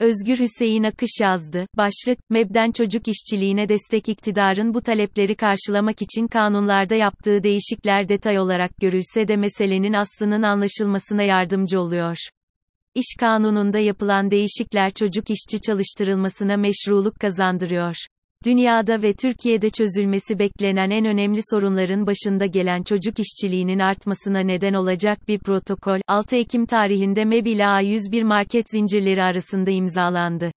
[0.00, 1.66] Özgür Hüseyin Akış yazdı.
[1.76, 8.70] Başlık, MEB'den çocuk işçiliğine destek iktidarın bu talepleri karşılamak için kanunlarda yaptığı değişikler detay olarak
[8.80, 12.16] görülse de meselenin aslının anlaşılmasına yardımcı oluyor.
[12.94, 17.96] İş kanununda yapılan değişikler çocuk işçi çalıştırılmasına meşruluk kazandırıyor.
[18.44, 25.28] Dünyada ve Türkiye'de çözülmesi beklenen en önemli sorunların başında gelen çocuk işçiliğinin artmasına neden olacak
[25.28, 30.50] bir protokol, 6 Ekim tarihinde MEB ile A101 market zincirleri arasında imzalandı.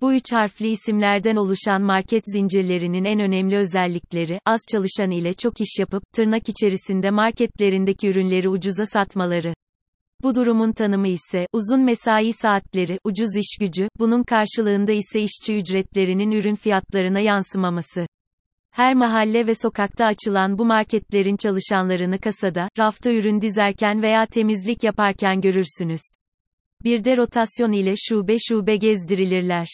[0.00, 5.78] Bu üç harfli isimlerden oluşan market zincirlerinin en önemli özellikleri, az çalışan ile çok iş
[5.80, 9.54] yapıp, tırnak içerisinde marketlerindeki ürünleri ucuza satmaları.
[10.22, 16.30] Bu durumun tanımı ise, uzun mesai saatleri, ucuz iş gücü, bunun karşılığında ise işçi ücretlerinin
[16.30, 18.06] ürün fiyatlarına yansımaması.
[18.70, 25.40] Her mahalle ve sokakta açılan bu marketlerin çalışanlarını kasada, rafta ürün dizerken veya temizlik yaparken
[25.40, 26.02] görürsünüz.
[26.84, 29.66] Bir de rotasyon ile şube şube gezdirilirler.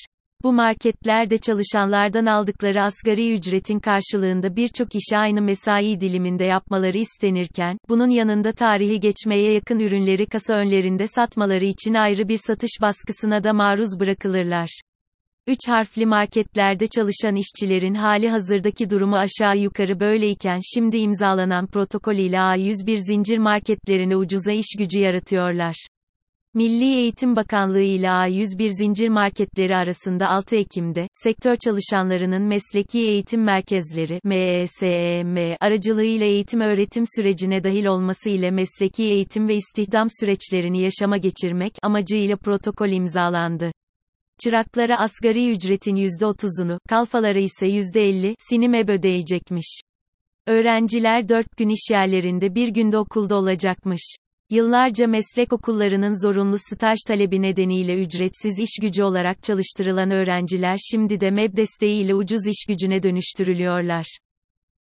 [0.43, 8.09] Bu marketlerde çalışanlardan aldıkları asgari ücretin karşılığında birçok işi aynı mesai diliminde yapmaları istenirken, bunun
[8.09, 14.01] yanında tarihi geçmeye yakın ürünleri kasa önlerinde satmaları için ayrı bir satış baskısına da maruz
[14.01, 14.81] bırakılırlar.
[15.47, 22.37] Üç harfli marketlerde çalışan işçilerin hali hazırdaki durumu aşağı yukarı böyleyken şimdi imzalanan protokol ile
[22.37, 25.87] A101 zincir marketlerine ucuza iş gücü yaratıyorlar.
[26.55, 34.21] Milli Eğitim Bakanlığı ile A101 zincir marketleri arasında 6 Ekim'de, sektör çalışanlarının mesleki eğitim merkezleri
[34.25, 41.73] MESEM aracılığıyla eğitim öğretim sürecine dahil olması ile mesleki eğitim ve istihdam süreçlerini yaşama geçirmek
[41.83, 43.73] amacıyla protokol imzalandı.
[44.45, 49.81] Çıraklara asgari ücretin %30'unu, kalfalara ise %50'sini MEB ödeyecekmiş.
[50.47, 54.17] Öğrenciler 4 gün iş yerlerinde bir günde okulda olacakmış.
[54.51, 61.31] Yıllarca meslek okullarının zorunlu staj talebi nedeniyle ücretsiz iş gücü olarak çalıştırılan öğrenciler şimdi de
[61.31, 64.19] MEB desteğiyle ucuz iş gücüne dönüştürülüyorlar.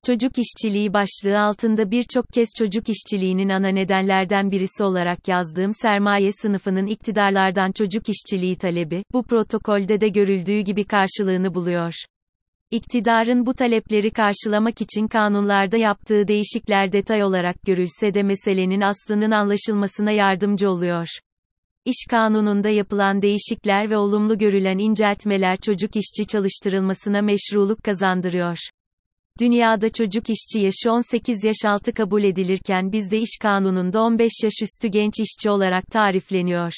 [0.06, 6.88] Çocuk işçiliği başlığı altında birçok kez çocuk işçiliğinin ana nedenlerden birisi olarak yazdığım sermaye sınıfının
[6.88, 11.94] iktidarlardan çocuk işçiliği talebi, bu protokolde de görüldüğü gibi karşılığını buluyor.
[12.72, 20.12] İktidarın bu talepleri karşılamak için kanunlarda yaptığı değişikler detay olarak görülse de meselenin aslının anlaşılmasına
[20.12, 21.08] yardımcı oluyor.
[21.86, 28.58] İş kanununda yapılan değişikler ve olumlu görülen inceltmeler çocuk işçi çalıştırılmasına meşruluk kazandırıyor.
[29.40, 34.88] Dünyada çocuk işçi yaşı 18 yaş altı kabul edilirken bizde iş kanununda 15 yaş üstü
[34.88, 36.74] genç işçi olarak tarifleniyor.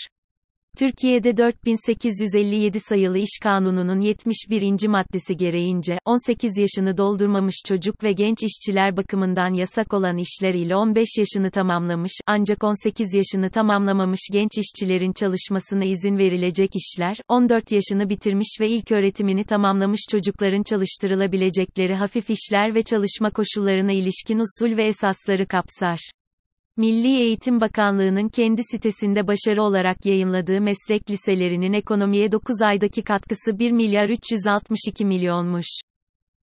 [0.78, 4.88] Türkiye'de 4857 sayılı İş Kanunu'nun 71.
[4.88, 11.08] maddesi gereğince, 18 yaşını doldurmamış çocuk ve genç işçiler bakımından yasak olan işler ile 15
[11.18, 18.58] yaşını tamamlamış, ancak 18 yaşını tamamlamamış genç işçilerin çalışmasına izin verilecek işler, 14 yaşını bitirmiş
[18.60, 25.48] ve ilk öğretimini tamamlamış çocukların çalıştırılabilecekleri hafif işler ve çalışma koşullarına ilişkin usul ve esasları
[25.48, 26.12] kapsar.
[26.78, 33.72] Milli Eğitim Bakanlığı'nın kendi sitesinde başarı olarak yayınladığı meslek liselerinin ekonomiye 9 aydaki katkısı 1
[33.72, 35.66] milyar 362 milyonmuş.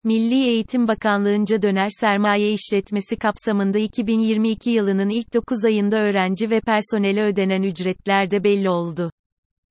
[0.04, 7.22] Milli Eğitim Bakanlığı'nca döner sermaye işletmesi kapsamında 2022 yılının ilk 9 ayında öğrenci ve personele
[7.22, 9.10] ödenen ücretler de belli oldu.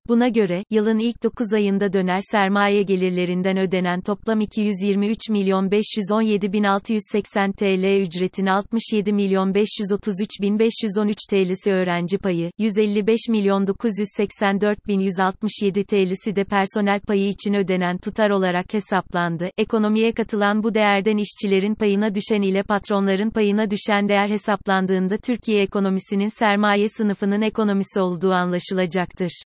[0.07, 6.63] Buna göre, yılın ilk 9 ayında döner sermaye gelirlerinden ödenen toplam 223 milyon 517 bin
[6.63, 15.00] 680 TL ücretin 67 milyon 533 bin 513 TL'si öğrenci payı, 155 milyon 984 bin
[15.00, 19.50] 167 TL'si de personel payı için ödenen tutar olarak hesaplandı.
[19.57, 26.39] Ekonomiye katılan bu değerden işçilerin payına düşen ile patronların payına düşen değer hesaplandığında Türkiye ekonomisinin
[26.39, 29.41] sermaye sınıfının ekonomisi olduğu anlaşılacaktır.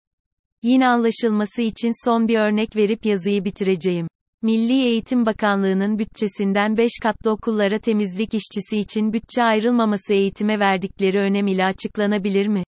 [0.63, 4.07] Yine anlaşılması için son bir örnek verip yazıyı bitireceğim.
[4.41, 11.47] Milli Eğitim Bakanlığı'nın bütçesinden 5 katlı okullara temizlik işçisi için bütçe ayrılmaması eğitime verdikleri önem
[11.47, 12.63] ile açıklanabilir mi?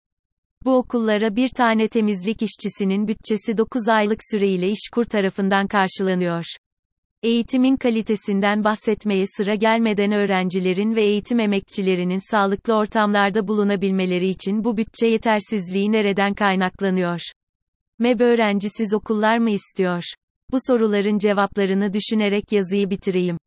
[0.66, 6.44] Bu okullara bir tane temizlik işçisinin bütçesi 9 aylık süreyle işkur tarafından karşılanıyor.
[7.24, 15.08] Eğitimin kalitesinden bahsetmeye sıra gelmeden öğrencilerin ve eğitim emekçilerinin sağlıklı ortamlarda bulunabilmeleri için bu bütçe
[15.08, 17.20] yetersizliği nereden kaynaklanıyor?
[18.00, 20.04] MEB öğrencisiz okullar mı istiyor?
[20.52, 23.38] Bu soruların cevaplarını düşünerek yazıyı bitireyim.